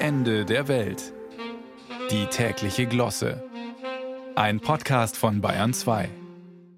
Ende 0.00 0.44
der 0.44 0.68
Welt. 0.68 1.12
Die 2.12 2.26
tägliche 2.26 2.86
Glosse. 2.86 3.42
Ein 4.36 4.60
Podcast 4.60 5.16
von 5.16 5.40
Bayern 5.40 5.74
2. 5.74 6.08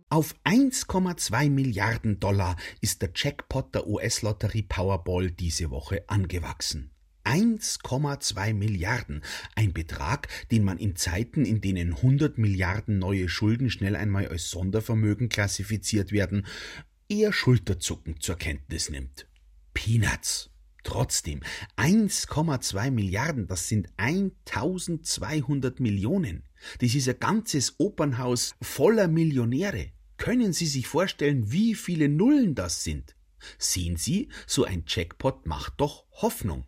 Auf 0.08 0.34
1,2 0.44 1.50
Milliarden 1.50 2.18
Dollar 2.18 2.56
ist 2.80 3.02
der 3.02 3.10
Jackpot 3.14 3.74
der 3.74 3.86
US-Lotterie 3.86 4.62
Powerball 4.62 5.30
diese 5.30 5.70
Woche 5.70 6.04
angewachsen. 6.06 6.92
1,2 7.24 8.54
Milliarden. 8.54 9.22
Ein 9.54 9.74
Betrag, 9.74 10.28
den 10.50 10.64
man 10.64 10.78
in 10.78 10.96
Zeiten, 10.96 11.44
in 11.44 11.60
denen 11.60 11.96
100 11.96 12.38
Milliarden 12.38 12.98
neue 12.98 13.28
Schulden 13.28 13.68
schnell 13.68 13.96
einmal 13.96 14.28
als 14.28 14.48
Sondervermögen 14.48 15.28
klassifiziert 15.28 16.10
werden, 16.10 16.46
eher 17.10 17.34
Schulterzucken 17.34 18.18
zur 18.18 18.36
Kenntnis 18.36 18.88
nimmt. 18.88 19.26
Peanuts. 19.74 20.50
Trotzdem, 20.82 21.40
1,2 21.76 22.90
Milliarden, 22.90 23.46
das 23.46 23.68
sind 23.68 23.88
1200 23.96 25.80
Millionen. 25.80 26.44
Das 26.78 26.94
ist 26.94 27.08
ein 27.08 27.18
ganzes 27.18 27.74
Opernhaus 27.78 28.54
voller 28.60 29.08
Millionäre. 29.08 29.92
Können 30.16 30.52
Sie 30.52 30.66
sich 30.66 30.86
vorstellen, 30.86 31.50
wie 31.50 31.74
viele 31.74 32.08
Nullen 32.08 32.54
das 32.54 32.84
sind? 32.84 33.16
Sehen 33.58 33.96
Sie, 33.96 34.28
so 34.46 34.64
ein 34.64 34.84
Jackpot 34.86 35.46
macht 35.46 35.74
doch 35.78 36.04
Hoffnung. 36.12 36.64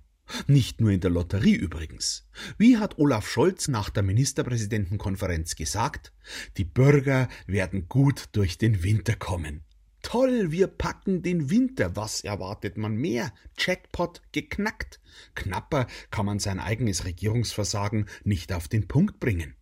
Nicht 0.47 0.81
nur 0.81 0.91
in 0.91 1.01
der 1.01 1.11
Lotterie 1.11 1.55
übrigens. 1.55 2.27
Wie 2.57 2.79
hat 2.79 2.99
Olaf 2.99 3.29
Scholz 3.29 3.69
nach 3.69 3.91
der 3.91 4.03
Ministerpräsidentenkonferenz 4.03 5.57
gesagt? 5.57 6.13
Die 6.57 6.65
Bürger 6.65 7.29
werden 7.47 7.89
gut 7.89 8.29
durch 8.33 8.57
den 8.57 8.83
Winter 8.83 9.15
kommen. 9.15 9.65
Toll, 10.03 10.51
wir 10.51 10.67
packen 10.67 11.23
den 11.23 11.49
Winter. 11.49 11.97
Was 11.97 12.23
erwartet 12.23 12.77
man 12.77 12.97
mehr? 12.97 13.33
Jackpot 13.57 14.21
geknackt. 14.33 15.01
Knapper 15.35 15.87
kann 16.11 16.27
man 16.27 16.39
sein 16.39 16.61
eigenes 16.61 17.05
Regierungsversagen 17.05 18.07
nicht 18.25 18.53
auf 18.53 18.69
den 18.69 18.89
Punkt 18.89 19.21
bringen. 19.21 19.55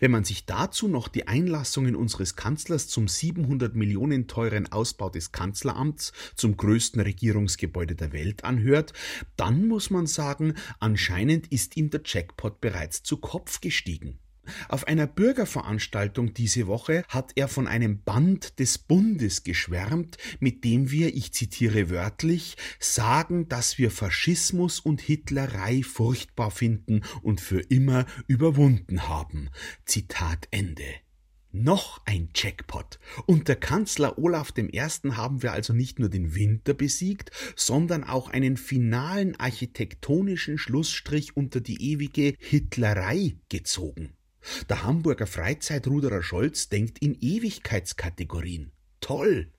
Wenn 0.00 0.10
man 0.10 0.24
sich 0.24 0.46
dazu 0.46 0.88
noch 0.88 1.08
die 1.08 1.26
Einlassungen 1.26 1.96
unseres 1.96 2.36
Kanzlers 2.36 2.88
zum 2.88 3.08
700 3.08 3.74
Millionen 3.74 4.28
teuren 4.28 4.70
Ausbau 4.70 5.10
des 5.10 5.32
Kanzleramts 5.32 6.12
zum 6.36 6.56
größten 6.56 7.00
Regierungsgebäude 7.00 7.94
der 7.94 8.12
Welt 8.12 8.44
anhört, 8.44 8.92
dann 9.36 9.66
muss 9.66 9.90
man 9.90 10.06
sagen, 10.06 10.54
anscheinend 10.78 11.48
ist 11.48 11.76
ihm 11.76 11.90
der 11.90 12.02
Jackpot 12.04 12.60
bereits 12.60 13.02
zu 13.02 13.16
Kopf 13.16 13.60
gestiegen. 13.60 14.18
Auf 14.68 14.86
einer 14.86 15.06
Bürgerveranstaltung 15.06 16.34
diese 16.34 16.66
Woche 16.66 17.04
hat 17.08 17.32
er 17.34 17.48
von 17.48 17.66
einem 17.66 18.02
Band 18.02 18.58
des 18.58 18.78
Bundes 18.78 19.42
geschwärmt, 19.42 20.18
mit 20.40 20.64
dem 20.64 20.90
wir, 20.90 21.14
ich 21.14 21.32
zitiere 21.32 21.90
wörtlich, 21.90 22.56
sagen, 22.78 23.48
dass 23.48 23.78
wir 23.78 23.90
Faschismus 23.90 24.80
und 24.80 25.00
Hitlerei 25.00 25.82
furchtbar 25.82 26.50
finden 26.50 27.02
und 27.22 27.40
für 27.40 27.60
immer 27.60 28.06
überwunden 28.26 29.08
haben. 29.08 29.50
Zitat 29.84 30.48
Ende. 30.50 30.84
Noch 31.56 32.00
ein 32.04 32.30
Jackpot. 32.34 32.98
Unter 33.26 33.54
Kanzler 33.54 34.18
Olaf 34.18 34.52
I. 34.58 34.80
haben 35.12 35.44
wir 35.44 35.52
also 35.52 35.72
nicht 35.72 36.00
nur 36.00 36.08
den 36.08 36.34
Winter 36.34 36.74
besiegt, 36.74 37.30
sondern 37.54 38.02
auch 38.02 38.28
einen 38.28 38.56
finalen 38.56 39.38
architektonischen 39.38 40.58
Schlussstrich 40.58 41.36
unter 41.36 41.60
die 41.60 41.92
ewige 41.92 42.34
Hitlerei 42.40 43.36
gezogen. 43.48 44.16
Der 44.68 44.82
Hamburger 44.82 45.26
Freizeitruderer 45.26 46.22
Scholz 46.22 46.68
denkt 46.68 46.98
in 46.98 47.16
Ewigkeitskategorien. 47.20 48.72
Toll! 49.00 49.52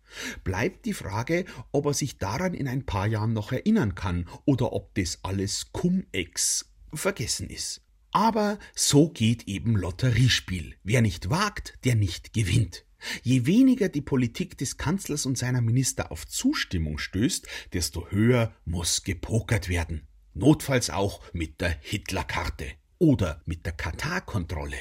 Bleibt 0.44 0.86
die 0.86 0.94
Frage, 0.94 1.46
ob 1.72 1.86
er 1.86 1.94
sich 1.94 2.18
daran 2.18 2.54
in 2.54 2.68
ein 2.68 2.86
paar 2.86 3.08
Jahren 3.08 3.34
noch 3.34 3.52
erinnern 3.52 3.96
kann 3.96 4.28
oder 4.46 4.74
ob 4.74 4.96
das 4.96 5.20
alles 5.24 5.72
Cum-Ex 5.72 6.72
vergessen 6.94 7.50
ist. 7.50 7.82
Aber 8.12 8.60
so 8.74 9.10
geht 9.10 9.48
eben 9.48 9.76
Lotteriespiel. 9.76 10.76
Wer 10.84 11.02
nicht 11.02 11.30
wagt, 11.30 11.78
der 11.84 11.96
nicht 11.96 12.34
gewinnt. 12.34 12.86
Je 13.24 13.46
weniger 13.46 13.90
die 13.90 14.02
Politik 14.02 14.58
des 14.58 14.78
Kanzlers 14.78 15.26
und 15.26 15.38
seiner 15.38 15.62
Minister 15.62 16.12
auf 16.12 16.26
Zustimmung 16.26 16.98
stößt, 16.98 17.46
desto 17.74 18.10
höher 18.10 18.56
muss 18.64 19.04
gepokert 19.04 19.68
werden. 19.70 20.08
Notfalls 20.34 20.90
auch 20.90 21.22
mit 21.34 21.62
der 21.62 21.78
Hitlerkarte 21.82 22.66
oder 23.00 23.42
mit 23.46 23.66
der 23.66 23.74
Katar-Kontrolle. 23.74 24.78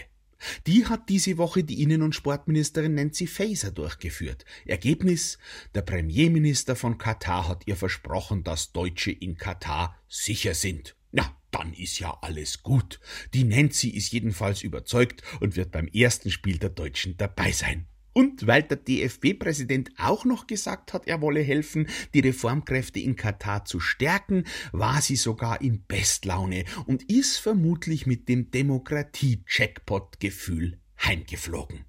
Die 0.66 0.86
hat 0.86 1.08
diese 1.08 1.38
Woche 1.38 1.64
die 1.64 1.82
Innen- 1.82 2.02
und 2.02 2.14
Sportministerin 2.14 2.94
Nancy 2.94 3.26
Faeser 3.26 3.70
durchgeführt. 3.70 4.44
Ergebnis: 4.66 5.38
Der 5.74 5.82
Premierminister 5.82 6.76
von 6.76 6.98
Katar 6.98 7.48
hat 7.48 7.66
ihr 7.66 7.76
versprochen, 7.76 8.44
dass 8.44 8.72
Deutsche 8.72 9.10
in 9.10 9.36
Katar 9.36 9.96
sicher 10.08 10.54
sind. 10.54 10.96
Na, 11.12 11.36
dann 11.50 11.72
ist 11.72 11.98
ja 11.98 12.18
alles 12.20 12.62
gut. 12.62 13.00
Die 13.32 13.44
Nancy 13.44 13.88
ist 13.88 14.12
jedenfalls 14.12 14.62
überzeugt 14.62 15.22
und 15.40 15.56
wird 15.56 15.70
beim 15.70 15.86
ersten 15.88 16.30
Spiel 16.30 16.58
der 16.58 16.70
Deutschen 16.70 17.16
dabei 17.16 17.52
sein. 17.52 17.86
Und 18.14 18.46
weil 18.46 18.62
der 18.62 18.78
DFB-Präsident 18.78 19.90
auch 19.98 20.24
noch 20.24 20.46
gesagt 20.46 20.94
hat, 20.94 21.06
er 21.06 21.20
wolle 21.20 21.40
helfen, 21.40 21.88
die 22.14 22.20
Reformkräfte 22.20 23.00
in 23.00 23.16
Katar 23.16 23.66
zu 23.66 23.80
stärken, 23.80 24.44
war 24.72 25.02
sie 25.02 25.16
sogar 25.16 25.60
in 25.60 25.84
Bestlaune 25.86 26.64
und 26.86 27.10
ist 27.10 27.38
vermutlich 27.38 28.06
mit 28.06 28.28
dem 28.28 28.52
Demokratie-Jackpot-Gefühl 28.52 30.78
heimgeflogen. 31.02 31.84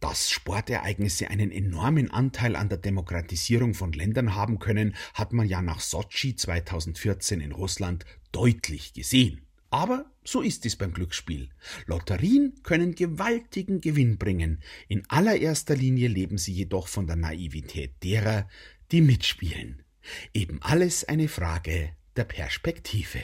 Dass 0.00 0.30
Sportereignisse 0.30 1.28
einen 1.28 1.50
enormen 1.50 2.10
Anteil 2.10 2.56
an 2.56 2.68
der 2.68 2.78
Demokratisierung 2.78 3.74
von 3.74 3.92
Ländern 3.92 4.34
haben 4.34 4.58
können, 4.58 4.96
hat 5.14 5.32
man 5.32 5.46
ja 5.46 5.62
nach 5.62 5.80
Sotschi 5.80 6.36
2014 6.36 7.40
in 7.40 7.52
Russland 7.52 8.04
deutlich 8.32 8.92
gesehen. 8.92 9.40
Aber 9.74 10.08
so 10.22 10.40
ist 10.40 10.64
es 10.66 10.76
beim 10.76 10.92
Glücksspiel. 10.92 11.50
Lotterien 11.86 12.62
können 12.62 12.94
gewaltigen 12.94 13.80
Gewinn 13.80 14.18
bringen. 14.18 14.62
In 14.86 15.02
allererster 15.08 15.74
Linie 15.74 16.06
leben 16.06 16.38
sie 16.38 16.52
jedoch 16.52 16.86
von 16.86 17.08
der 17.08 17.16
Naivität 17.16 17.92
derer, 18.04 18.48
die 18.92 19.00
mitspielen. 19.00 19.82
Eben 20.32 20.62
alles 20.62 21.02
eine 21.02 21.26
Frage 21.26 21.90
der 22.14 22.22
Perspektive. 22.22 23.18